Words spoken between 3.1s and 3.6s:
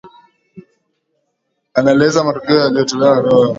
na tume ya uchaguzi